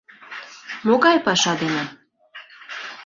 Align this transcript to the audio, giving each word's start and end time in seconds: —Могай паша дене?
—Могай 0.87 1.17
паша 1.25 1.53
дене? 1.61 1.83